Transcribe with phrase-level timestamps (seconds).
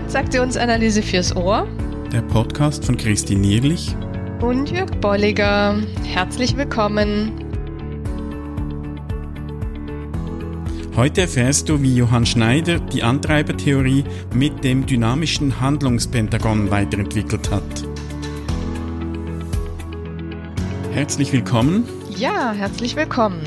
[0.00, 1.68] Transaktionsanalyse fürs Ohr.
[2.10, 3.94] Der Podcast von Christine Nierlich
[4.40, 5.78] und Jörg Bolliger.
[6.04, 7.30] Herzlich willkommen.
[10.96, 14.04] Heute erfährst du, wie Johann Schneider die Antreibertheorie
[14.34, 17.84] mit dem dynamischen Handlungspentagon weiterentwickelt hat.
[20.92, 21.84] Herzlich willkommen.
[22.16, 23.42] Ja, herzlich willkommen.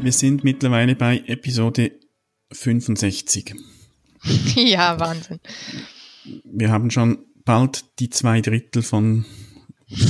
[0.00, 1.92] Wir sind mittlerweile bei Episode
[2.52, 3.54] 65.
[4.54, 5.40] Ja, Wahnsinn.
[6.44, 9.24] Wir haben schon bald die zwei Drittel von,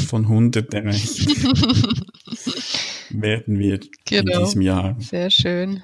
[0.09, 1.27] von 100 erreicht.
[3.11, 4.41] Werden wir genau.
[4.41, 4.97] in diesem Jahr.
[5.01, 5.83] Sehr schön.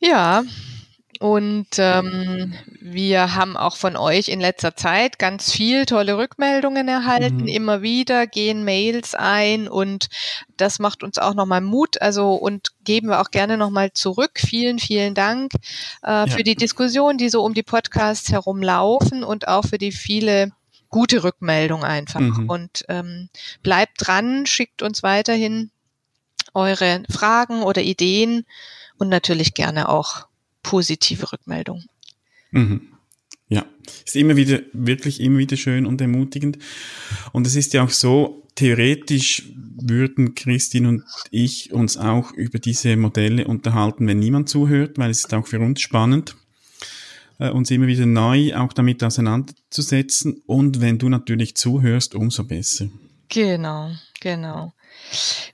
[0.00, 0.42] Ja,
[1.22, 7.42] und ähm, wir haben auch von euch in letzter Zeit ganz viel tolle Rückmeldungen erhalten.
[7.42, 7.46] Mhm.
[7.46, 10.08] Immer wieder gehen Mails ein und
[10.56, 12.02] das macht uns auch nochmal Mut.
[12.02, 14.32] Also und geben wir auch gerne nochmal zurück.
[14.34, 15.52] Vielen, vielen Dank
[16.02, 16.26] äh, ja.
[16.26, 20.50] für die Diskussion, die so um die Podcasts herumlaufen und auch für die viele
[20.88, 22.18] gute Rückmeldung einfach.
[22.18, 22.50] Mhm.
[22.50, 23.28] Und ähm,
[23.62, 25.70] bleibt dran, schickt uns weiterhin
[26.52, 28.44] eure Fragen oder Ideen
[28.98, 30.26] und natürlich gerne auch
[30.62, 31.82] positive Rückmeldung.
[32.50, 32.88] Mhm.
[33.48, 33.66] Ja,
[34.06, 36.58] ist immer wieder, wirklich immer wieder schön und ermutigend.
[37.32, 39.44] Und es ist ja auch so, theoretisch
[39.76, 45.20] würden Christine und ich uns auch über diese Modelle unterhalten, wenn niemand zuhört, weil es
[45.20, 46.36] ist auch für uns spannend,
[47.38, 50.42] äh, uns immer wieder neu auch damit auseinanderzusetzen.
[50.46, 52.88] Und wenn du natürlich zuhörst, umso besser.
[53.28, 53.90] Genau,
[54.22, 54.72] genau.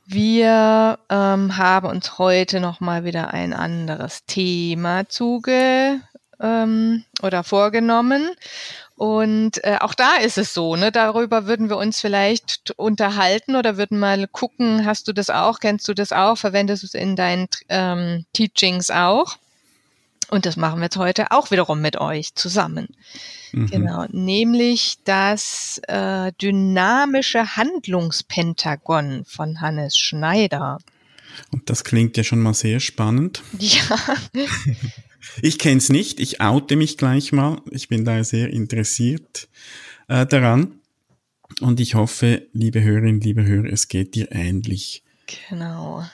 [0.07, 6.01] Wir ähm, haben uns heute noch mal wieder ein anderes Thema zuge
[6.41, 8.31] ähm, oder vorgenommen.
[8.95, 10.93] Und äh, auch da ist es so, ne?
[10.93, 15.87] Darüber würden wir uns vielleicht unterhalten oder würden mal gucken, hast du das auch, kennst
[15.89, 19.37] du das auch, verwendest du es in deinen ähm, Teachings auch?
[20.31, 22.89] Und das machen wir jetzt heute auch wiederum mit euch zusammen.
[23.53, 23.67] Mhm.
[23.69, 30.79] Genau, nämlich das äh, dynamische Handlungspentagon von Hannes Schneider.
[31.51, 33.43] Und das klingt ja schon mal sehr spannend.
[33.59, 33.99] Ja.
[35.43, 37.63] ich kenne es nicht, ich oute mich gleich mal.
[37.71, 39.49] Ich bin da sehr interessiert
[40.09, 40.75] äh, daran.
[41.61, 45.03] Und ich hoffe, liebe Hörerinnen, liebe Hörer, es geht dir ähnlich.
[45.49, 46.05] Genau.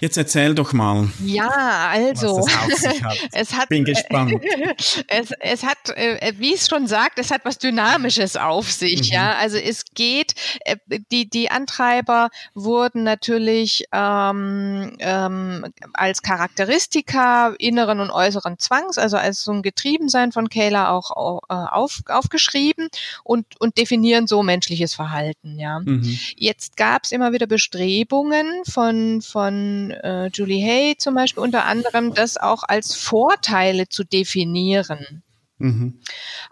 [0.00, 1.08] Jetzt erzähl doch mal.
[1.24, 2.46] Ja, also.
[2.48, 2.70] Hat.
[3.32, 4.34] es hat, Bin gespannt.
[5.08, 9.08] es, es hat, äh, wie es schon sagt, es hat was Dynamisches auf sich.
[9.08, 9.14] Mhm.
[9.14, 10.34] Ja, also es geht.
[10.64, 10.76] Äh,
[11.10, 19.42] die die Antreiber wurden natürlich ähm, ähm, als Charakteristika inneren und äußeren Zwangs, also als
[19.42, 22.88] so ein Getriebensein von Kayla auch äh, auf, aufgeschrieben
[23.24, 25.58] und und definieren so menschliches Verhalten.
[25.58, 25.80] Ja.
[25.80, 26.18] Mhm.
[26.36, 29.59] Jetzt gab es immer wieder Bestrebungen von von
[29.90, 35.22] äh, Julie Hay zum Beispiel unter anderem, das auch als Vorteile zu definieren.
[35.58, 36.00] Mhm.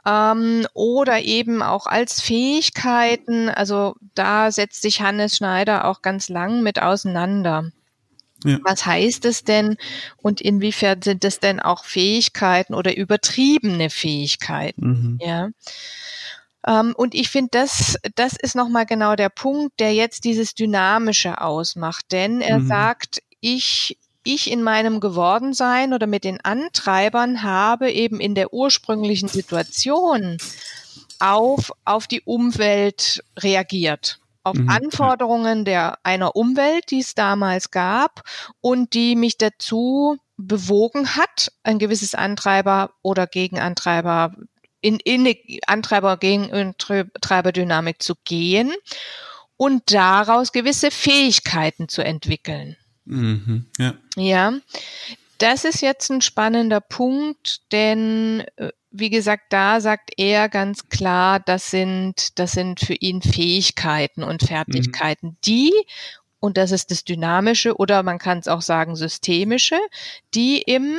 [0.06, 3.48] Ähm, oder eben auch als Fähigkeiten.
[3.48, 7.70] Also da setzt sich Hannes Schneider auch ganz lang mit auseinander.
[8.44, 8.58] Ja.
[8.62, 9.76] Was heißt es denn
[10.16, 14.86] und inwiefern sind es denn auch Fähigkeiten oder übertriebene Fähigkeiten?
[14.86, 15.19] Mhm.
[15.20, 15.48] Ja.
[16.66, 21.41] Ähm, und ich finde, das, das ist nochmal genau der Punkt, der jetzt dieses Dynamische
[21.41, 22.06] ausmacht.
[22.12, 22.66] Denn er mhm.
[22.66, 29.28] sagt, ich ich in meinem Gewordensein oder mit den Antreibern habe eben in der ursprünglichen
[29.28, 30.36] Situation
[31.19, 34.20] auf, auf die Umwelt reagiert.
[34.44, 34.69] Auf mhm.
[34.69, 38.22] Anforderungen der, einer Umwelt, die es damals gab
[38.61, 44.32] und die mich dazu bewogen hat, ein gewisses Antreiber oder Gegenantreiber
[44.80, 46.75] in, in die Antreiber gegen
[47.20, 48.72] Treiberdynamik zu gehen
[49.56, 52.76] und daraus gewisse Fähigkeiten zu entwickeln.
[53.04, 53.94] Mhm, ja.
[54.16, 54.52] ja,
[55.38, 61.40] das ist jetzt ein spannender Punkt, denn äh, wie gesagt, da sagt er ganz klar,
[61.40, 65.36] das sind, das sind für ihn Fähigkeiten und Fertigkeiten, mhm.
[65.44, 65.72] die,
[66.40, 69.78] und das ist das Dynamische oder man kann es auch sagen Systemische,
[70.34, 70.98] die im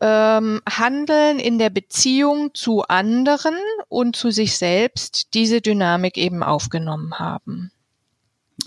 [0.00, 3.56] ähm, Handeln in der Beziehung zu anderen
[3.88, 7.70] und zu sich selbst diese Dynamik eben aufgenommen haben.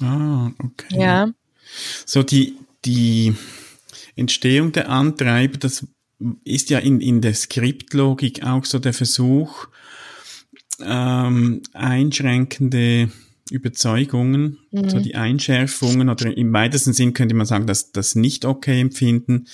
[0.02, 1.02] Ah, okay.
[1.02, 1.30] Ja.
[2.06, 3.36] So die, die
[4.16, 5.86] Entstehung der Antreiber, das
[6.44, 9.68] ist ja in, in der Skriptlogik auch so der Versuch,
[10.82, 13.12] ähm, einschränkende
[13.52, 14.90] Überzeugungen, mhm.
[14.90, 19.48] so die Einschärfungen oder im weitesten Sinn könnte man sagen, dass das nicht okay empfinden,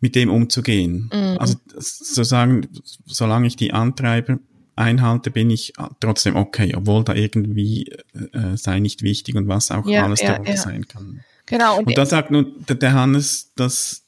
[0.00, 1.10] mit dem umzugehen.
[1.12, 1.38] Mhm.
[1.38, 2.68] Also so sagen,
[3.06, 4.38] solange ich die Antreiber
[4.76, 7.92] einhalte, bin ich trotzdem okay, obwohl da irgendwie
[8.32, 10.56] äh, sei nicht wichtig und was auch ja, alles ja, darunter ja.
[10.56, 11.20] sein kann.
[11.46, 11.78] Genau.
[11.78, 14.04] Und, und da sagt nun der, der Hannes, dass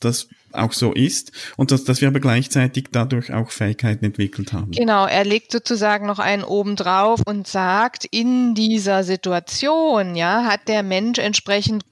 [0.00, 4.72] das auch so ist und dass, dass wir aber gleichzeitig dadurch auch Fähigkeiten entwickelt haben.
[4.72, 10.68] Genau, er legt sozusagen noch einen oben drauf und sagt, in dieser Situation, ja, hat
[10.68, 11.84] der Mensch entsprechend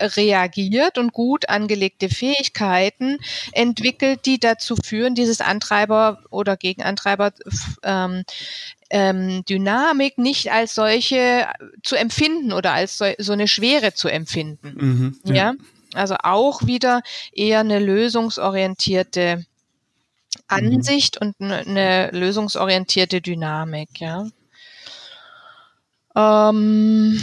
[0.00, 3.18] reagiert und gut angelegte Fähigkeiten
[3.52, 7.32] entwickelt, die dazu führen, dieses Antreiber oder Gegenantreiber
[7.82, 8.24] ähm,
[8.90, 11.46] ähm, Dynamik nicht als solche
[11.82, 14.74] zu empfinden oder als so, so eine Schwere zu empfinden.
[14.76, 15.34] Mhm, ja.
[15.34, 15.54] ja.
[15.94, 17.02] Also auch wieder
[17.32, 19.44] eher eine lösungsorientierte.
[20.46, 21.34] Ansicht mhm.
[21.40, 24.26] und eine, lösungsorientierte Dynamik, ja.
[26.14, 27.20] Ähm,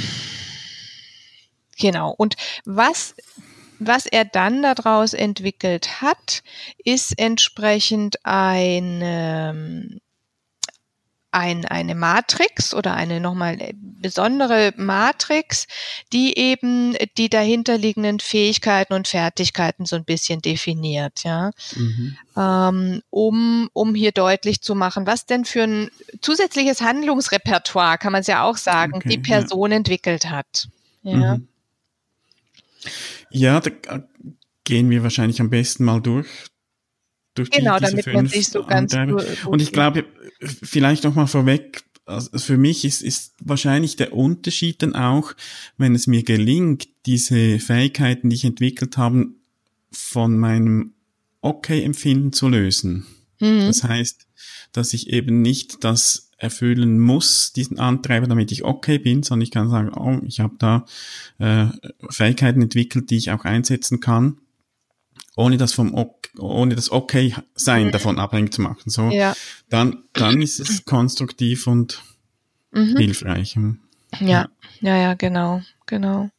[1.78, 2.14] genau.
[2.18, 2.36] Und
[2.66, 3.16] was
[3.80, 6.42] was er dann daraus entwickelt hat,
[6.84, 10.00] ist entsprechend eine
[11.32, 15.68] ein, eine Matrix oder eine nochmal besondere Matrix,
[16.14, 22.18] die eben die dahinterliegenden Fähigkeiten und Fertigkeiten so ein bisschen definiert, ja, mhm.
[22.36, 25.90] ähm, um, um hier deutlich zu machen, was denn für ein
[26.22, 29.78] zusätzliches Handlungsrepertoire, kann man es ja auch sagen, okay, die Person ja.
[29.78, 30.70] entwickelt hat.
[31.04, 31.38] Ja.
[31.38, 31.48] Mhm.
[33.30, 33.72] Ja, da
[34.64, 36.28] gehen wir wahrscheinlich am besten mal durch
[37.38, 38.94] durch genau, die, diese damit fünf man sich so ganz
[39.46, 40.06] Und ich glaube,
[40.42, 45.34] vielleicht noch mal vorweg, also für mich ist, ist wahrscheinlich der Unterschied dann auch,
[45.78, 49.28] wenn es mir gelingt, diese Fähigkeiten, die ich entwickelt habe,
[49.92, 50.94] von meinem
[51.42, 53.06] Okay-Empfinden zu lösen.
[53.40, 53.68] Mhm.
[53.68, 54.28] Das heißt,
[54.72, 59.52] dass ich eben nicht das erfüllen muss, diesen Antreiber, damit ich okay bin, sondern ich
[59.52, 60.86] kann sagen, oh, ich habe da
[61.40, 61.68] äh,
[62.10, 64.38] Fähigkeiten entwickelt, die ich auch einsetzen kann
[65.38, 65.94] ohne das vom
[66.40, 67.92] ohne das okay sein mhm.
[67.92, 68.90] davon abhängig zu machen.
[68.90, 69.36] So, ja.
[69.70, 72.02] dann dann ist es konstruktiv und
[72.72, 72.98] mhm.
[72.98, 73.56] hilfreich.
[73.56, 73.80] Hm.
[74.20, 74.48] Ja,
[74.82, 76.30] ja, ja, genau, genau.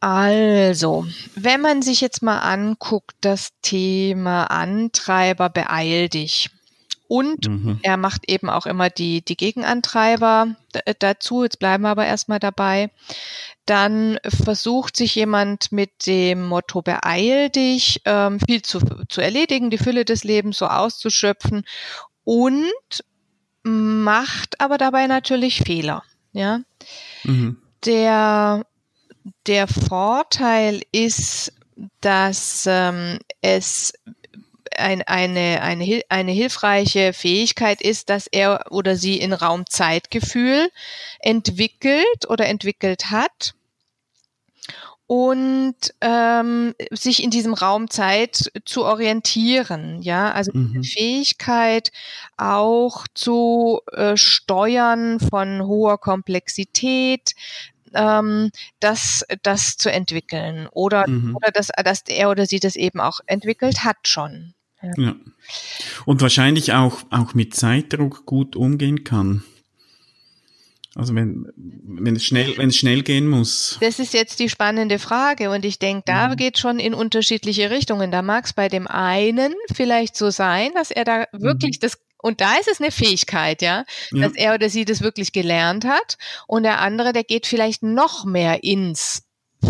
[0.00, 6.50] Also, wenn man sich jetzt mal anguckt, das Thema Antreiber beeil dich.
[7.08, 7.80] Und mhm.
[7.82, 10.54] er macht eben auch immer die, die Gegenantreiber
[10.98, 11.42] dazu.
[11.42, 12.90] Jetzt bleiben wir aber erstmal dabei.
[13.64, 19.78] Dann versucht sich jemand mit dem Motto beeil dich, ähm, viel zu, zu erledigen, die
[19.78, 21.64] Fülle des Lebens so auszuschöpfen
[22.24, 23.04] und
[23.62, 26.02] macht aber dabei natürlich Fehler.
[26.32, 26.60] Ja.
[27.24, 27.56] Mhm.
[27.84, 28.66] Der,
[29.46, 31.54] der Vorteil ist,
[32.00, 33.92] dass ähm, es
[34.78, 40.70] ein, eine, eine, eine hilfreiche Fähigkeit ist, dass er oder sie in Raum-Zeitgefühl
[41.20, 43.54] entwickelt oder entwickelt hat
[45.08, 50.84] und ähm, sich in diesem Raum Zeit zu orientieren, ja, also mhm.
[50.84, 51.90] Fähigkeit
[52.36, 57.32] auch zu äh, steuern von hoher Komplexität,
[57.94, 61.36] ähm, das, das zu entwickeln oder, mhm.
[61.36, 64.52] oder dass, dass er oder sie das eben auch entwickelt hat schon.
[64.82, 64.92] Ja.
[64.96, 65.16] ja.
[66.04, 69.42] Und wahrscheinlich auch, auch mit Zeitdruck gut umgehen kann.
[70.94, 73.78] Also wenn, wenn es schnell, wenn es schnell gehen muss.
[73.80, 76.36] Das ist jetzt die spannende Frage und ich denke, da mhm.
[76.36, 78.10] geht schon in unterschiedliche Richtungen.
[78.10, 81.80] Da mag es bei dem einen vielleicht so sein, dass er da wirklich mhm.
[81.82, 85.32] das und da ist es eine Fähigkeit, ja, ja, dass er oder sie das wirklich
[85.32, 86.18] gelernt hat.
[86.48, 89.22] Und der andere, der geht vielleicht noch mehr ins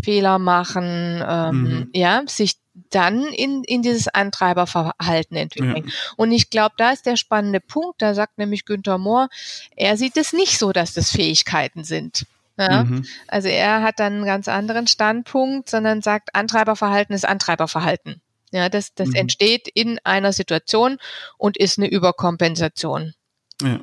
[0.02, 1.90] Fehler machen, ähm, mhm.
[1.92, 2.54] ja, sich
[2.90, 5.84] dann in, in dieses Antreiberverhalten entwickeln.
[5.86, 5.92] Ja.
[6.16, 9.28] Und ich glaube, da ist der spannende Punkt, da sagt nämlich Günther Mohr,
[9.76, 12.26] er sieht es nicht so, dass das Fähigkeiten sind.
[12.58, 12.84] Ja?
[12.84, 13.04] Mhm.
[13.28, 18.20] Also er hat dann einen ganz anderen Standpunkt, sondern sagt, Antreiberverhalten ist Antreiberverhalten.
[18.50, 19.14] Ja, das, das mhm.
[19.14, 20.98] entsteht in einer Situation
[21.36, 23.14] und ist eine Überkompensation.
[23.62, 23.80] Ja.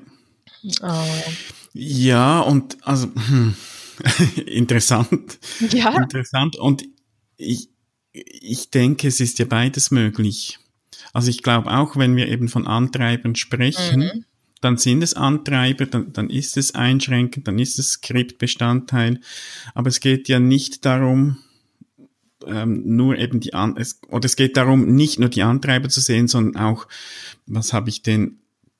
[0.82, 1.32] Oh.
[1.74, 3.56] Ja, und also hm,
[4.46, 5.38] interessant.
[5.70, 5.96] Ja.
[5.96, 6.56] Interessant.
[6.56, 6.86] Und
[7.38, 7.70] ich,
[8.16, 10.60] ich denke, es ist ja beides möglich.
[11.14, 14.26] Also ich glaube auch, wenn wir eben von Antreibern sprechen, mhm.
[14.62, 19.20] dann sind es Antreiber, dann, dann ist es einschränkend, dann ist es Skriptbestandteil.
[19.74, 21.38] Aber es geht ja nicht darum,
[22.46, 26.02] ähm, nur eben die An es, oder es geht darum, nicht nur die Antreiber zu
[26.02, 26.88] sehen, sondern auch,
[27.48, 28.40] was habe ich denn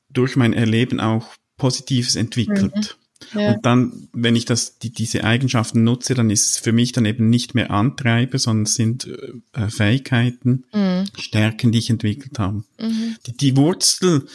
[0.10, 2.98] durch mein Erleben auch Positives entwickelt.
[3.34, 3.54] Ja.
[3.54, 7.06] Und dann, wenn ich das, die, diese Eigenschaften nutze, dann ist es für mich dann
[7.06, 9.08] eben nicht mehr Antreiber, sondern sind
[9.54, 11.06] äh, Fähigkeiten, mhm.
[11.18, 12.64] Stärken, die ich entwickelt habe.
[12.80, 13.16] Mhm.
[13.26, 14.28] Die, die Wurzel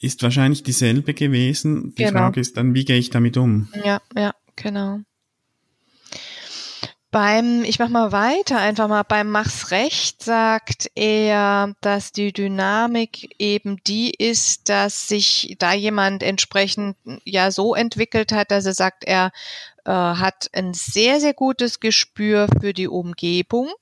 [0.00, 1.94] ist wahrscheinlich dieselbe gewesen.
[1.94, 2.18] Die genau.
[2.18, 3.68] Frage ist dann, wie gehe ich damit um?
[3.84, 5.00] Ja, ja, genau.
[7.10, 9.02] Beim, ich mach mal weiter, einfach mal.
[9.02, 16.22] Beim Mach's Recht sagt er, dass die Dynamik eben die ist, dass sich da jemand
[16.22, 19.32] entsprechend ja so entwickelt hat, dass er sagt, er
[19.84, 23.72] äh, hat ein sehr, sehr gutes Gespür für die Umgebung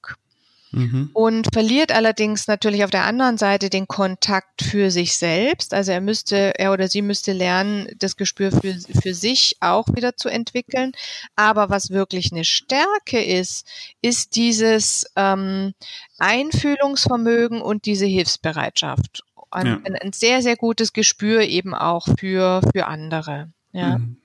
[0.71, 1.11] Mhm.
[1.15, 5.73] Und verliert allerdings natürlich auf der anderen Seite den Kontakt für sich selbst.
[5.73, 10.17] Also er müsste, er oder sie müsste lernen, das Gespür für, für sich auch wieder
[10.17, 10.93] zu entwickeln.
[11.37, 13.67] Aber was wirklich eine Stärke ist,
[14.03, 15.73] ist dieses ähm,
[16.19, 19.23] Einfühlungsvermögen und diese Hilfsbereitschaft.
[19.51, 19.81] Ein, ja.
[19.85, 23.51] ein, ein, sehr, sehr gutes Gespür eben auch für, für andere.
[23.73, 23.99] Ja.
[23.99, 24.19] Mhm.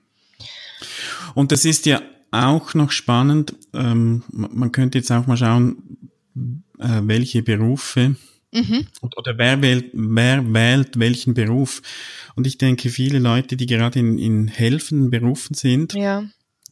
[1.34, 3.54] Und das ist ja auch noch spannend.
[3.72, 6.10] Ähm, man könnte jetzt auch mal schauen,
[6.78, 8.16] äh, welche Berufe
[8.52, 8.86] mhm.
[9.02, 11.82] oder wer wählt, wer wählt welchen Beruf.
[12.36, 16.24] Und ich denke, viele Leute, die gerade in, in helfenden Berufen sind, ja.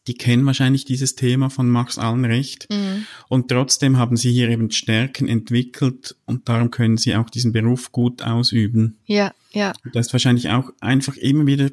[0.06, 2.68] die kennen wahrscheinlich dieses Thema von Max Allen recht.
[2.70, 3.06] Mhm.
[3.28, 7.92] Und trotzdem haben sie hier eben Stärken entwickelt und darum können sie auch diesen Beruf
[7.92, 8.98] gut ausüben.
[9.06, 9.72] Ja, ja.
[9.92, 11.70] das ist wahrscheinlich auch einfach immer wieder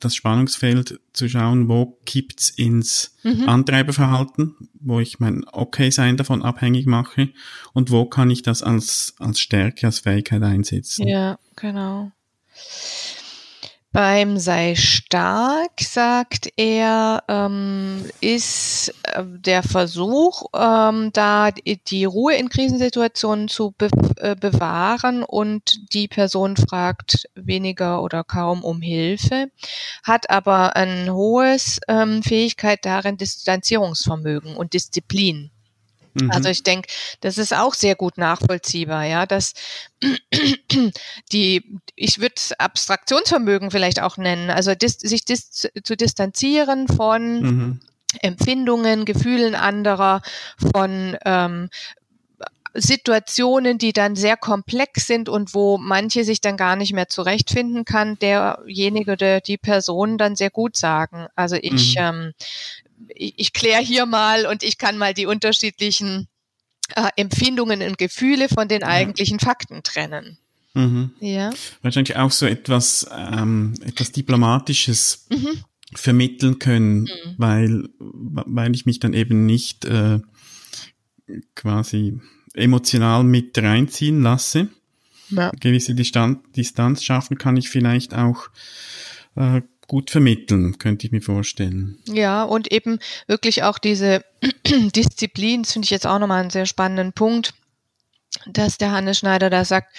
[0.00, 3.48] das Spannungsfeld zu schauen, wo kippt's ins mhm.
[3.48, 7.30] Antreiberverhalten, wo ich mein Okay-Sein davon abhängig mache
[7.72, 11.06] und wo kann ich das als, als Stärke, als Fähigkeit einsetzen.
[11.06, 12.12] Ja, genau.
[13.92, 22.48] Beim sei stark, sagt er, ähm, ist äh, der Versuch, ähm, da die Ruhe in
[22.48, 29.50] Krisensituationen zu be äh, bewahren und die Person fragt weniger oder kaum um Hilfe,
[30.02, 35.50] hat aber ein hohes ähm, Fähigkeit darin, Distanzierungsvermögen und Disziplin.
[36.14, 36.30] Also mhm.
[36.32, 36.88] Also ich denke,
[37.20, 39.54] das ist auch sehr gut nachvollziehbar, ja, dass
[41.32, 47.80] die, ich würde Abstraktionsvermögen vielleicht auch nennen, also dis, sich dis, zu distanzieren von mhm.
[48.20, 50.20] Empfindungen, Gefühlen anderer,
[50.72, 51.70] von ähm,
[52.74, 57.84] Situationen, die dann sehr komplex sind und wo manche sich dann gar nicht mehr zurechtfinden
[57.84, 61.26] kann, derjenige oder die Person dann sehr gut sagen.
[61.36, 62.02] Also ich, mhm.
[62.02, 62.32] ähm,
[63.14, 66.28] ich, ich kläre hier mal und ich kann mal die unterschiedlichen
[66.94, 70.38] äh, Empfindungen und Gefühle von den eigentlichen Fakten trennen.
[70.74, 71.12] Mhm.
[71.20, 71.50] Ja.
[71.82, 75.64] Wahrscheinlich auch so etwas, ähm, etwas Diplomatisches mhm.
[75.94, 77.34] vermitteln können, mhm.
[77.36, 80.20] weil, weil ich mich dann eben nicht äh,
[81.54, 82.20] quasi
[82.54, 84.68] emotional mit reinziehen lasse.
[85.30, 85.50] Ja.
[85.60, 88.48] Gewisse Distanz, Distanz schaffen kann ich vielleicht auch
[89.36, 91.98] äh, gut vermitteln, könnte ich mir vorstellen.
[92.06, 94.24] Ja, und eben wirklich auch diese
[94.66, 97.54] Disziplin, das finde ich jetzt auch nochmal einen sehr spannenden Punkt,
[98.46, 99.94] dass der Hannes Schneider da sagt,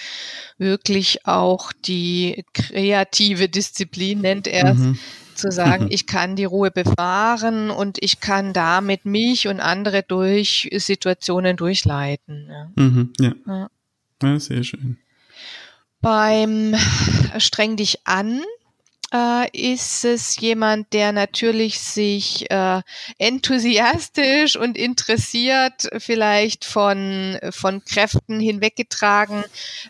[0.58, 4.98] wirklich auch die kreative Disziplin nennt er es, mhm.
[5.34, 10.68] zu sagen, ich kann die Ruhe bewahren und ich kann damit mich und andere durch
[10.74, 12.48] Situationen durchleiten.
[12.50, 13.32] Ja, mhm, ja.
[13.46, 13.70] ja.
[14.22, 14.98] ja sehr schön.
[16.00, 16.74] Beim
[17.38, 18.42] Streng dich an
[19.14, 22.82] äh, ist es jemand, der natürlich sich äh,
[23.18, 29.44] enthusiastisch und interessiert vielleicht von, von Kräften hinweggetragen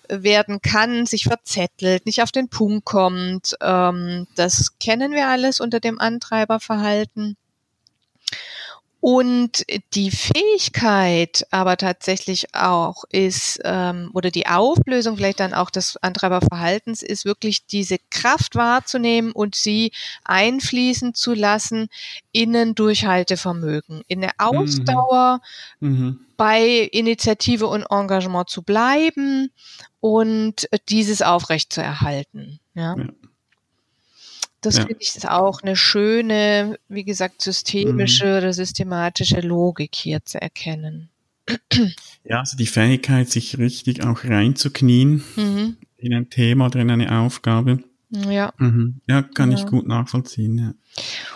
[0.09, 3.57] werden kann, sich verzettelt, nicht auf den Punkt kommt.
[3.62, 7.37] Ähm, das kennen wir alles unter dem Antreiberverhalten.
[9.06, 15.99] Und die Fähigkeit aber tatsächlich auch ist, ähm, oder die Auflösung vielleicht dann auch des
[15.99, 19.92] Antreiberverhaltens ist wirklich diese Kraft wahrzunehmen und sie
[20.25, 21.88] einfließen zu lassen
[22.32, 24.58] in ein Durchhaltevermögen, in eine mhm.
[24.58, 25.42] Ausdauer,
[25.80, 26.20] mhm.
[26.38, 29.50] bei Initiative und Engagement zu bleiben
[30.00, 32.58] und dieses aufrecht zu erhalten.
[32.73, 32.96] Ja.
[32.96, 33.08] ja.
[34.64, 34.87] Das ja.
[34.87, 38.38] finde ich ist auch eine schöne, wie gesagt, systemische mhm.
[38.38, 41.11] oder systematische Logik hier zu erkennen.
[42.26, 45.76] Ja, also die Fähigkeit, sich richtig auch reinzuknien mhm.
[45.99, 47.80] in ein Thema oder in eine Aufgabe.
[48.14, 48.52] Ja.
[48.59, 49.00] Mhm.
[49.09, 49.59] Ja, kann ja.
[49.59, 50.75] ich gut nachvollziehen, ja.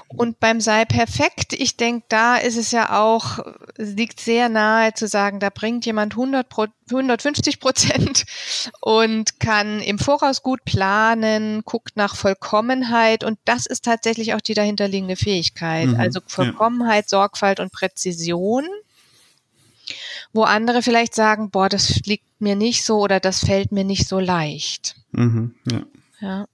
[0.07, 3.41] Und beim Sei perfekt, ich denke, da ist es ja auch,
[3.77, 8.25] es liegt sehr nahe zu sagen, da bringt jemand 100 Pro, 150 Prozent
[8.81, 14.55] und kann im Voraus gut planen, guckt nach Vollkommenheit und das ist tatsächlich auch die
[14.55, 15.89] dahinterliegende Fähigkeit.
[15.89, 16.01] Mhm.
[16.01, 17.09] Also Vollkommenheit, ja.
[17.09, 18.65] Sorgfalt und Präzision
[20.33, 24.07] wo andere vielleicht sagen, boah, das liegt mir nicht so oder das fällt mir nicht
[24.07, 24.97] so leicht.
[25.13, 25.83] Mhm, ja.
[26.21, 26.47] ja.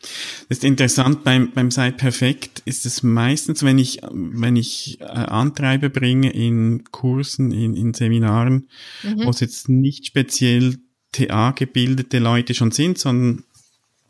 [0.00, 5.04] Das ist interessant, beim, beim Sei Perfekt ist es meistens, wenn ich, wenn ich äh,
[5.04, 8.68] Antreiber bringe in Kursen, in, in Seminaren,
[9.02, 9.24] mhm.
[9.24, 10.76] wo es jetzt nicht speziell
[11.12, 13.44] TA gebildete Leute schon sind, sondern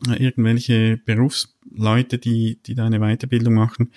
[0.07, 3.91] äh, irgendwelche Berufsleute, die, die da eine Weiterbildung machen.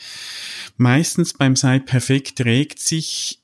[0.76, 3.40] Meistens beim Sei Perfekt regt sich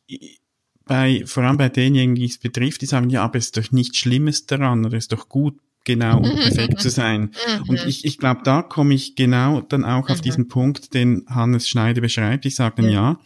[0.87, 3.71] bei, vor allem bei denjenigen, die es betrifft, die sagen, ja, aber es ist doch
[3.73, 5.59] nichts Schlimmes daran oder es ist doch gut,
[5.89, 7.31] genau und perfekt zu sein.
[7.67, 7.89] Und mhm.
[7.89, 10.23] ich, ich glaube, da komme ich genau dann auch auf mhm.
[10.23, 12.45] diesen Punkt, den Hannes Schneider beschreibt.
[12.47, 13.19] Ich sage dann, ja,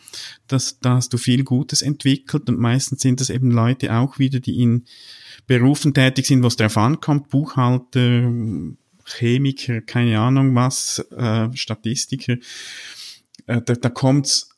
[0.46, 4.40] dass, da hast du viel Gutes entwickelt und meistens sind das eben Leute auch wieder,
[4.40, 4.84] die in
[5.46, 8.32] Berufen tätig sind, wo es darauf ankommt, Buchhalter,
[9.04, 12.36] Chemiker, keine Ahnung was, äh, Statistiker.
[13.46, 14.50] Äh, da da kommt es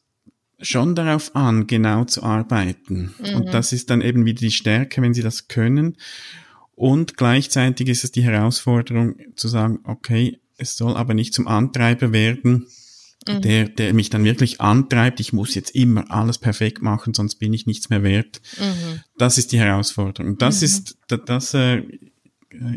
[0.60, 3.14] schon darauf an, genau zu arbeiten.
[3.18, 3.34] Mhm.
[3.34, 5.96] Und das ist dann eben wieder die Stärke, wenn sie das können.
[6.76, 12.12] Und gleichzeitig ist es die Herausforderung zu sagen, okay, es soll aber nicht zum Antreiber
[12.12, 12.66] werden,
[13.28, 13.42] mhm.
[13.42, 15.20] der, der mich dann wirklich antreibt.
[15.20, 18.40] Ich muss jetzt immer alles perfekt machen, sonst bin ich nichts mehr wert.
[18.58, 19.00] Mhm.
[19.18, 20.38] Das ist die Herausforderung.
[20.38, 20.64] Das mhm.
[20.64, 21.82] ist, das, das äh,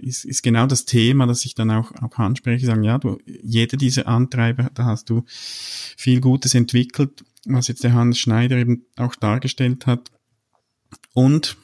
[0.02, 2.66] ist, ist genau das Thema, das ich dann auch, auch anspreche.
[2.66, 7.94] Sagen, ja, du, jeder dieser Antreiber, da hast du viel Gutes entwickelt, was jetzt der
[7.94, 10.12] Hans Schneider eben auch dargestellt hat.
[11.14, 11.58] Und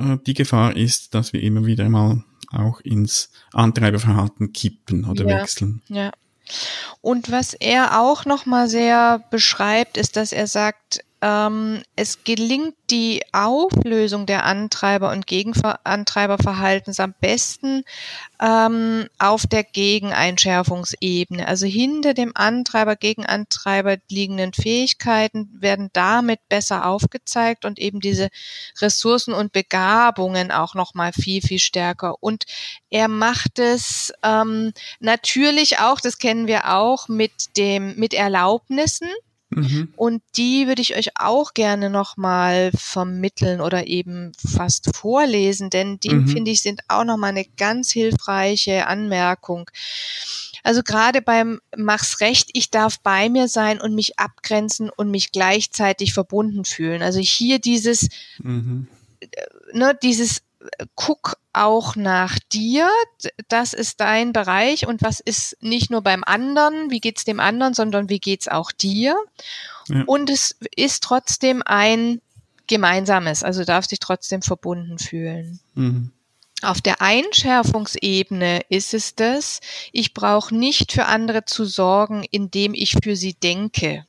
[0.00, 5.40] äh, die Gefahr ist, dass wir immer wieder mal auch ins Antreiberverhalten kippen oder ja,
[5.40, 5.82] wechseln.
[5.88, 6.10] Ja.
[7.00, 13.22] Und was er auch nochmal sehr beschreibt, ist, dass er sagt, ähm, es gelingt die
[13.32, 17.84] Auflösung der Antreiber und Gegenantreiberverhaltens am besten
[18.40, 21.46] ähm, auf der Gegeneinschärfungsebene.
[21.46, 28.30] Also hinter dem Antreiber, Gegenantreiber liegenden Fähigkeiten werden damit besser aufgezeigt und eben diese
[28.80, 32.14] Ressourcen und Begabungen auch nochmal viel, viel stärker.
[32.20, 32.44] Und
[32.88, 39.08] er macht es ähm, natürlich auch, das kennen wir auch, mit dem, mit Erlaubnissen.
[39.50, 39.92] Mhm.
[39.96, 46.14] Und die würde ich euch auch gerne nochmal vermitteln oder eben fast vorlesen, denn die
[46.14, 46.28] mhm.
[46.28, 49.68] finde ich sind auch nochmal eine ganz hilfreiche Anmerkung.
[50.62, 55.32] Also gerade beim Mach's recht, ich darf bei mir sein und mich abgrenzen und mich
[55.32, 57.02] gleichzeitig verbunden fühlen.
[57.02, 58.08] Also hier dieses,
[58.38, 58.86] mhm.
[59.72, 60.42] ne, dieses
[60.94, 62.88] guck auch nach dir.
[63.48, 67.74] Das ist dein Bereich und was ist nicht nur beim anderen, wie geht's dem anderen,
[67.74, 69.16] sondern wie geht's auch dir?
[69.88, 70.04] Ja.
[70.06, 72.20] Und es ist trotzdem ein
[72.66, 75.60] gemeinsames, also darfst dich trotzdem verbunden fühlen.
[75.74, 76.12] Mhm.
[76.62, 79.60] Auf der Einschärfungsebene ist es das,
[79.92, 84.04] ich brauche nicht für andere zu sorgen, indem ich für sie denke.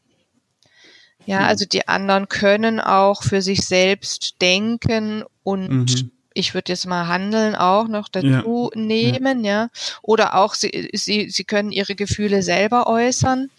[1.25, 1.45] Ja, mhm.
[1.45, 7.07] also die anderen können auch für sich selbst denken und mhm ich würde jetzt mal
[7.07, 8.81] Handeln auch noch dazu ja.
[8.81, 9.69] nehmen, ja.
[10.01, 13.49] Oder auch sie, sie, sie können ihre Gefühle selber äußern.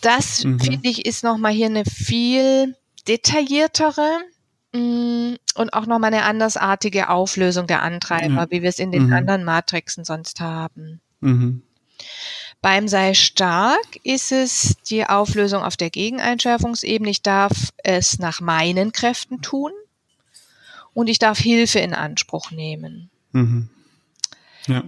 [0.00, 0.60] Das mhm.
[0.60, 2.76] finde ich ist nochmal hier eine viel
[3.08, 4.20] detailliertere
[4.72, 8.50] mh, mm, und auch nochmal eine andersartige Auflösung der Antreiber, ja.
[8.50, 9.12] wie wir es in den mhm.
[9.12, 11.00] anderen Matrixen sonst haben.
[11.20, 11.62] Mhm.
[12.60, 17.10] Beim Sei stark ist es die Auflösung auf der Gegeneinschärfungsebene.
[17.10, 19.72] Ich darf es nach meinen Kräften tun
[20.94, 23.10] und ich darf Hilfe in Anspruch nehmen.
[23.32, 23.68] Mhm.
[24.66, 24.84] Ja.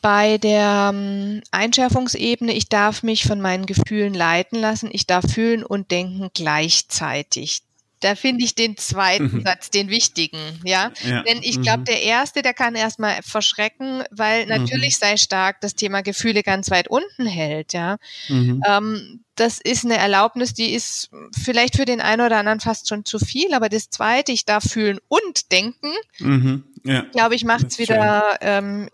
[0.00, 5.64] Bei der ähm, Einschärfungsebene, ich darf mich von meinen Gefühlen leiten lassen, ich darf fühlen
[5.64, 7.62] und denken gleichzeitig.
[8.00, 9.42] Da finde ich den zweiten mhm.
[9.44, 10.92] Satz, den wichtigen, ja.
[11.04, 11.22] ja.
[11.22, 11.84] Denn ich glaube, mhm.
[11.84, 14.50] der erste, der kann erstmal verschrecken, weil mhm.
[14.50, 14.98] natürlich mhm.
[15.00, 17.98] sei stark das Thema Gefühle ganz weit unten hält, ja.
[18.28, 18.62] Mhm.
[18.66, 23.04] Ähm, das ist eine Erlaubnis, die ist vielleicht für den einen oder anderen fast schon
[23.04, 26.64] zu viel, aber das zweite, ich darf fühlen und denken, mhm.
[26.84, 27.02] ja.
[27.12, 28.88] glaube ich, macht es wieder ähm,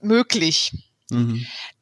[0.00, 0.72] möglich.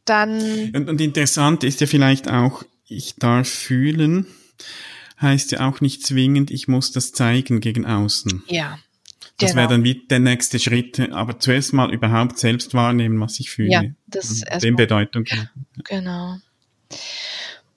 [0.05, 0.73] Dann.
[0.75, 4.27] Und, und interessant ist ja vielleicht auch, ich darf fühlen
[5.21, 8.43] heißt ja auch nicht zwingend, ich muss das zeigen gegen außen.
[8.49, 8.79] Ja.
[9.39, 9.63] Das genau.
[9.63, 13.71] wäre dann wie der nächste Schritt, aber zuerst mal überhaupt selbst wahrnehmen, was ich fühle.
[13.71, 15.25] Ja, das ist dem Bedeutung.
[15.85, 16.37] Genau.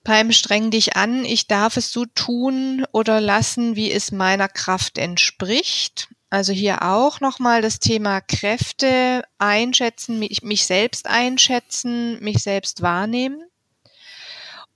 [0.02, 4.98] Beim Streng dich an, ich darf es so tun oder lassen, wie es meiner Kraft
[4.98, 6.08] entspricht.
[6.28, 13.42] Also hier auch nochmal das Thema Kräfte einschätzen, mich, mich selbst einschätzen, mich selbst wahrnehmen.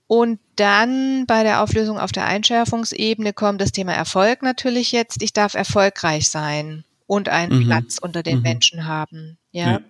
[0.09, 5.23] Und dann bei der Auflösung auf der Einschärfungsebene kommt das Thema Erfolg natürlich jetzt.
[5.23, 7.67] Ich darf erfolgreich sein und einen mhm.
[7.67, 8.43] Platz unter den mhm.
[8.43, 9.39] Menschen haben.
[9.53, 9.73] Ja?
[9.73, 9.81] ja?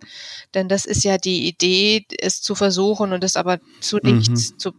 [0.54, 4.58] Denn das ist ja die Idee, es zu versuchen und es aber zu nichts mhm.
[4.58, 4.72] zu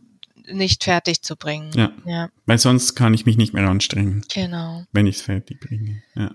[0.52, 1.72] nicht fertig zu bringen.
[1.74, 1.92] Ja.
[2.06, 2.30] ja.
[2.46, 4.26] Weil sonst kann ich mich nicht mehr anstrengen.
[4.34, 4.84] Genau.
[4.92, 6.02] Wenn ich es fertig bringe.
[6.16, 6.32] Ja.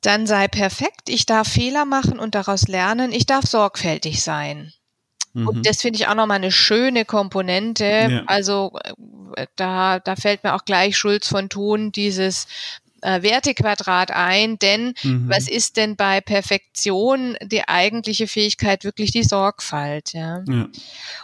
[0.00, 1.08] Dann sei perfekt.
[1.08, 3.12] Ich darf Fehler machen und daraus lernen.
[3.12, 4.72] Ich darf sorgfältig sein.
[5.34, 5.48] Mhm.
[5.48, 7.84] Und das finde ich auch nochmal eine schöne Komponente.
[7.84, 8.22] Ja.
[8.26, 8.72] Also
[9.36, 12.46] äh, da, da fällt mir auch gleich Schulz von Thun dieses
[13.02, 15.28] äh, Wertequadrat ein, denn mhm.
[15.28, 20.42] was ist denn bei Perfektion die eigentliche Fähigkeit wirklich die Sorgfalt, ja?
[20.48, 20.68] ja?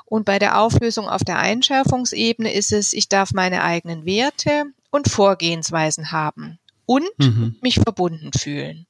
[0.04, 5.08] Und bei der Auflösung auf der Einschärfungsebene ist es, ich darf meine eigenen Werte und
[5.08, 7.56] Vorgehensweisen haben und mhm.
[7.62, 8.86] mich verbunden fühlen.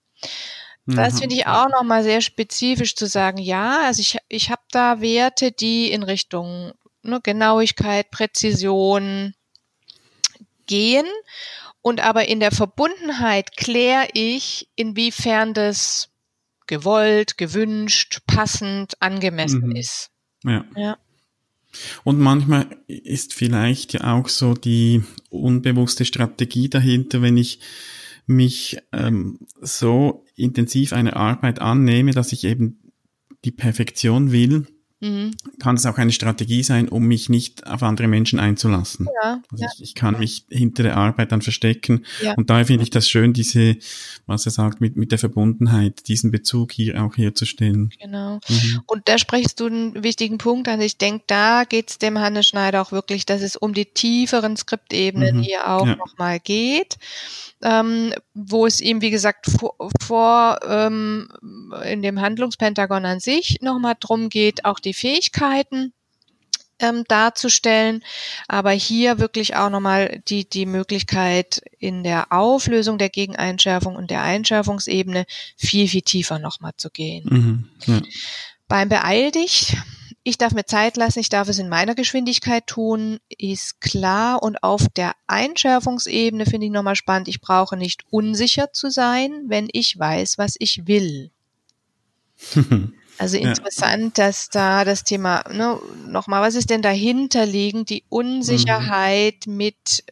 [0.97, 1.19] Das mhm.
[1.19, 5.53] finde ich auch nochmal sehr spezifisch zu sagen, ja, also ich, ich habe da Werte,
[5.53, 6.73] die in Richtung
[7.03, 9.35] ne, Genauigkeit, Präzision
[10.67, 11.07] gehen
[11.83, 16.11] und aber in der Verbundenheit kläre ich, inwiefern das
[16.67, 19.77] gewollt, gewünscht, passend, angemessen mhm.
[19.77, 20.11] ist.
[20.45, 20.65] Ja.
[20.77, 20.99] ja.
[22.05, 27.61] Und manchmal ist vielleicht ja auch so die unbewusste Strategie dahinter, wenn ich
[28.31, 32.93] mich ähm, so intensiv einer Arbeit annehme, dass ich eben
[33.45, 34.67] die Perfektion will,
[35.01, 35.35] mhm.
[35.59, 39.09] kann es auch eine Strategie sein, um mich nicht auf andere Menschen einzulassen.
[39.23, 39.71] Ja, also ja.
[39.75, 42.05] Ich, ich, kann mich hinter der Arbeit dann verstecken.
[42.23, 42.35] Ja.
[42.35, 43.77] Und daher finde ich das schön, diese,
[44.27, 47.91] was er sagt, mit, mit der Verbundenheit, diesen Bezug hier auch herzustellen.
[48.01, 48.41] Genau.
[48.49, 48.83] Mhm.
[48.87, 50.81] Und da sprichst du einen wichtigen Punkt an.
[50.81, 54.57] Ich denke, da geht es dem Hannes Schneider auch wirklich, dass es um die tieferen
[54.57, 55.43] Skriptebenen mhm.
[55.43, 55.97] hier auch ja.
[55.97, 56.97] nochmal geht
[57.63, 61.29] ähm, wo es ihm, wie gesagt, vor, vor ähm,
[61.85, 65.93] in dem Handlungspentagon an sich nochmal drum geht, auch die Fähigkeiten
[66.79, 68.03] ähm, darzustellen,
[68.49, 74.23] aber hier wirklich auch nochmal die, die Möglichkeit in der Auflösung der Gegeneinschärfung und der
[74.23, 75.27] Einschärfungsebene
[75.57, 77.25] viel, viel tiefer nochmal zu gehen.
[77.29, 78.03] Mhm, ja.
[78.67, 79.77] Beim Beeil dich
[80.23, 84.43] ich darf mir Zeit lassen, ich darf es in meiner Geschwindigkeit tun, ist klar.
[84.43, 89.69] Und auf der Einschärfungsebene finde ich nochmal spannend, ich brauche nicht unsicher zu sein, wenn
[89.73, 91.31] ich weiß, was ich will.
[93.21, 94.25] Also interessant, ja.
[94.25, 95.79] dass da das Thema, ne,
[96.09, 97.91] nochmal, was ist denn dahinter liegend?
[97.91, 99.57] Die Unsicherheit mhm.
[99.59, 100.05] mit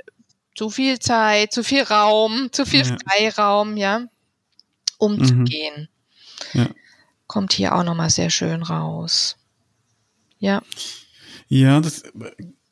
[0.55, 2.99] zu viel Zeit, zu viel Raum, zu viel ja.
[3.07, 4.09] Freiraum, ja,
[4.99, 5.89] umzugehen.
[6.53, 6.61] Mhm.
[6.61, 6.69] Ja.
[7.27, 9.39] Kommt hier auch nochmal sehr schön raus.
[10.39, 10.63] Ja.
[11.49, 12.03] Ja, das,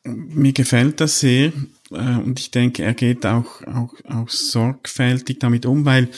[0.04, 1.50] mir gefällt das sehr
[1.92, 6.10] äh, und ich denke, er geht auch, auch, auch sorgfältig damit um, weil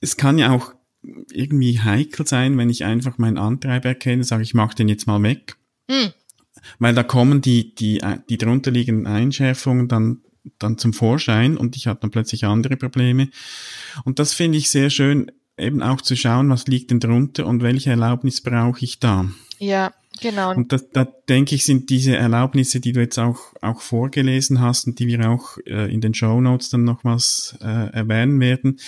[0.00, 4.54] es kann ja auch irgendwie heikel sein, wenn ich einfach meinen Antreiber erkenne, sage ich,
[4.54, 5.56] mach den jetzt mal weg.
[5.90, 6.10] Hm.
[6.78, 10.22] Weil da kommen die, die, die darunterliegenden Einschärfungen dann,
[10.58, 13.28] dann zum Vorschein und ich habe dann plötzlich andere Probleme.
[14.04, 17.62] Und das finde ich sehr schön, eben auch zu schauen, was liegt denn drunter und
[17.62, 19.30] welche Erlaubnis brauche ich da.
[19.58, 20.54] Ja, Genau.
[20.54, 24.86] Und da, da denke ich, sind diese Erlaubnisse, die du jetzt auch, auch vorgelesen hast
[24.86, 28.80] und die wir auch äh, in den Show Notes dann nochmals äh, erwähnen werden,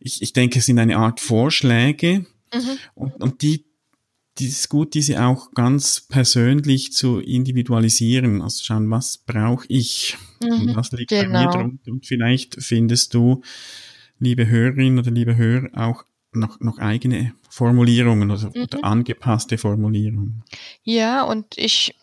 [0.00, 2.78] ich, ich denke, es sind eine Art Vorschläge mhm.
[2.94, 3.66] und, und die,
[4.38, 8.42] die ist gut, diese auch ganz persönlich zu individualisieren.
[8.42, 11.22] Also schauen, was brauche ich mhm, und was liegt genau.
[11.22, 11.52] bei mir genau.
[11.52, 11.92] drunter.
[11.92, 13.42] Und vielleicht findest du,
[14.18, 18.62] liebe Hörerin oder liebe Hörer, auch noch, noch eigene Formulierungen oder, mhm.
[18.62, 20.42] oder angepasste Formulierungen.
[20.82, 21.94] Ja, und ich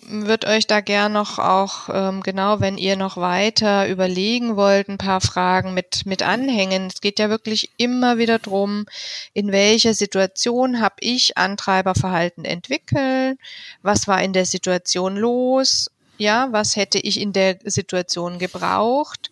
[0.00, 4.98] würde euch da gern noch auch, ähm, genau, wenn ihr noch weiter überlegen wollt, ein
[4.98, 6.86] paar Fragen mit, mit anhängen.
[6.86, 8.86] Es geht ja wirklich immer wieder drum,
[9.34, 13.38] in welcher Situation habe ich Antreiberverhalten entwickelt?
[13.82, 15.90] Was war in der Situation los?
[16.16, 19.30] Ja, was hätte ich in der Situation gebraucht?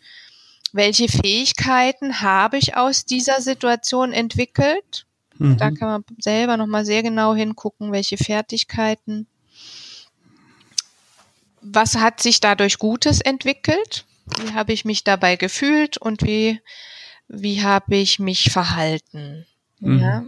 [0.72, 5.06] Welche Fähigkeiten habe ich aus dieser Situation entwickelt.
[5.38, 5.56] Mhm.
[5.58, 9.26] Da kann man selber nochmal sehr genau hingucken, welche Fertigkeiten.
[11.60, 14.04] Was hat sich dadurch Gutes entwickelt?
[14.40, 16.60] Wie habe ich mich dabei gefühlt und wie,
[17.28, 19.46] wie habe ich mich verhalten?
[19.80, 19.98] Mhm.
[20.00, 20.24] Ja.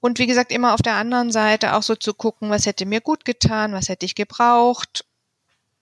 [0.00, 3.00] Und wie gesagt, immer auf der anderen Seite auch so zu gucken, was hätte mir
[3.00, 5.04] gut getan, was hätte ich gebraucht,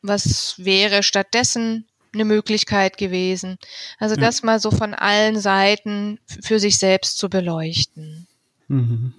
[0.02, 3.58] was wäre stattdessen eine Möglichkeit gewesen.
[3.98, 4.20] Also ja.
[4.20, 8.26] das mal so von allen Seiten für sich selbst zu beleuchten.
[8.68, 9.14] Mhm.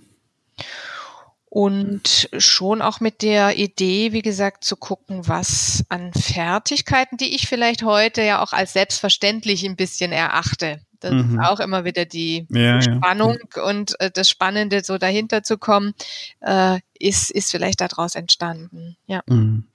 [1.49, 7.47] Und schon auch mit der Idee, wie gesagt, zu gucken, was an Fertigkeiten, die ich
[7.47, 10.81] vielleicht heute ja auch als selbstverständlich ein bisschen erachte.
[10.99, 11.39] Das mhm.
[11.39, 13.63] ist auch immer wieder die ja, Spannung ja.
[13.63, 15.93] und äh, das Spannende, so dahinter zu kommen,
[16.41, 18.97] äh, ist, ist vielleicht daraus entstanden.
[19.07, 19.21] Ja.
[19.27, 19.65] Mhm.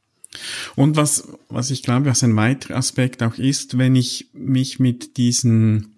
[0.77, 5.17] Und was, was ich glaube, was ein weiterer Aspekt auch ist, wenn ich mich mit
[5.17, 5.97] diesen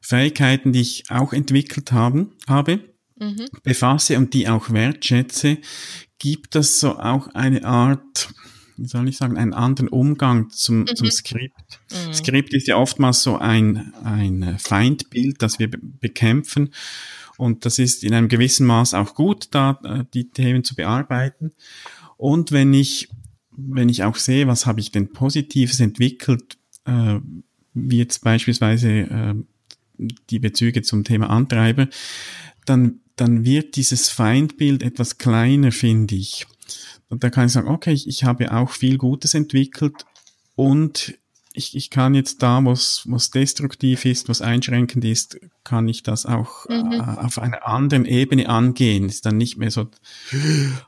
[0.00, 2.80] Fähigkeiten, die ich auch entwickelt haben, habe,
[3.18, 3.46] mhm.
[3.62, 5.58] befasse und die auch wertschätze,
[6.18, 8.32] gibt das so auch eine Art,
[8.76, 10.96] wie soll ich sagen, einen anderen Umgang zum, mhm.
[10.96, 11.80] zum Skript.
[11.90, 12.12] Mhm.
[12.12, 16.74] Skript ist ja oftmals so ein, ein Feindbild, das wir bekämpfen.
[17.38, 21.52] Und das ist in einem gewissen Maß auch gut, da äh, die Themen zu bearbeiten.
[22.16, 23.08] Und wenn ich,
[23.68, 27.18] wenn ich auch sehe, was habe ich denn Positives entwickelt, äh,
[27.74, 29.34] wie jetzt beispielsweise äh,
[30.30, 31.88] die Bezüge zum Thema Antreiber,
[32.64, 36.46] dann, dann wird dieses Feindbild etwas kleiner, finde ich.
[37.08, 40.06] Und da kann ich sagen, okay, ich, ich habe auch viel Gutes entwickelt
[40.54, 41.18] und
[41.54, 46.26] ich, ich kann jetzt da, was was destruktiv ist, was einschränkend ist, kann ich das
[46.26, 46.92] auch mhm.
[46.92, 49.08] äh, auf einer anderen Ebene angehen.
[49.08, 49.88] Ist dann nicht mehr so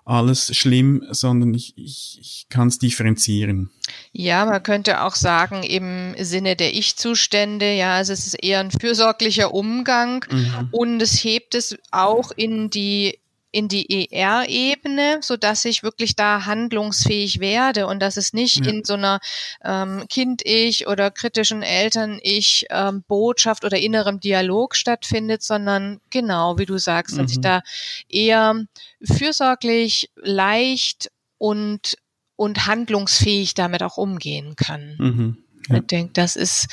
[0.04, 3.70] alles schlimm, sondern ich, ich, ich kann es differenzieren.
[4.12, 8.70] Ja, man könnte auch sagen, im Sinne der Ich-Zustände, ja, also es ist eher ein
[8.70, 10.68] fürsorglicher Umgang mhm.
[10.72, 13.18] und es hebt es auch in die
[13.54, 18.72] in die ER-Ebene, so dass ich wirklich da handlungsfähig werde und dass es nicht ja.
[18.72, 19.20] in so einer
[19.62, 26.78] ähm, Kind-Ich oder kritischen Eltern-Ich ähm, Botschaft oder innerem Dialog stattfindet, sondern genau, wie du
[26.78, 27.22] sagst, mhm.
[27.22, 27.42] dass ich mhm.
[27.42, 27.62] da
[28.08, 28.64] eher
[29.04, 31.96] fürsorglich, leicht und
[32.36, 34.96] und handlungsfähig damit auch umgehen kann.
[34.98, 35.36] Mhm.
[35.68, 35.76] Ja.
[35.76, 36.66] Ich denke, das ist,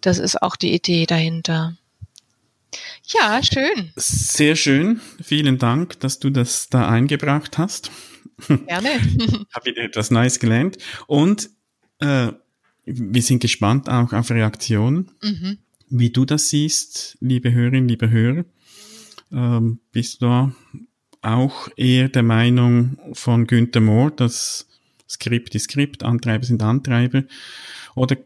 [0.00, 1.76] das ist auch die Idee dahinter.
[3.06, 3.92] Ja, schön.
[3.96, 5.00] Sehr schön.
[5.22, 7.90] Vielen Dank, dass du das da eingebracht hast.
[8.48, 8.88] Gerne.
[9.52, 10.78] Habe wieder etwas Neues gelernt.
[11.06, 11.50] Und
[12.00, 12.32] äh,
[12.84, 15.58] wir sind gespannt auch auf Reaktionen, mhm.
[15.88, 18.44] wie du das siehst, liebe Hörerinnen, liebe Hörer.
[19.32, 20.52] Ähm, bist du
[21.22, 24.68] auch eher der Meinung von Günther Mohr, dass
[25.08, 27.24] Skript ist Skript, Antreiber sind Antreiber?
[27.94, 28.16] Oder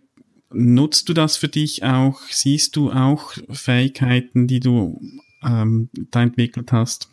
[0.53, 2.21] Nutzt du das für dich auch?
[2.31, 5.01] Siehst du auch Fähigkeiten, die du
[5.43, 7.09] ähm, da entwickelt hast?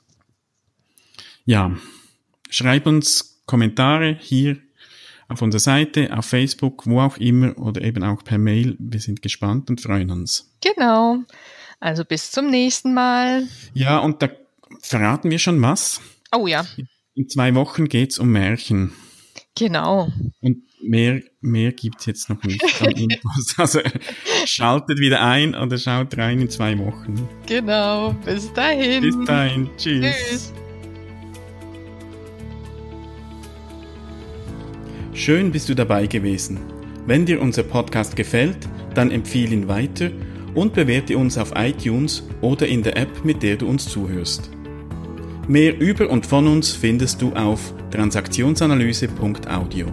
[1.46, 1.76] Ja,
[2.50, 4.58] schreib uns Kommentare hier
[5.28, 8.76] auf unserer Seite, auf Facebook, wo auch immer oder eben auch per Mail.
[8.80, 10.52] Wir sind gespannt und freuen uns.
[10.62, 11.24] Genau.
[11.80, 13.48] Also bis zum nächsten Mal.
[13.74, 14.30] Ja, und da
[14.80, 16.02] verraten wir schon was.
[16.34, 16.66] Oh ja.
[17.16, 18.94] In zwei Wochen geht's um Märchen.
[19.56, 20.08] Genau.
[20.42, 23.54] Und mehr, mehr gibt's jetzt noch nicht an Infos.
[23.58, 23.80] Also
[24.46, 27.28] schaltet wieder ein oder schaut rein in zwei Wochen.
[27.46, 28.14] Genau.
[28.26, 29.02] Bis dahin.
[29.02, 29.70] Bis dahin.
[29.78, 30.06] Tschüss.
[30.30, 30.54] Tschüss.
[35.14, 36.60] Schön bist du dabei gewesen.
[37.06, 38.58] Wenn dir unser Podcast gefällt,
[38.96, 40.10] dann empfehle ihn weiter
[40.56, 44.50] und bewerte uns auf iTunes oder in der App, mit der du uns zuhörst.
[45.48, 49.88] Mehr über und von uns findest du auf transaktionsanalyse.audio.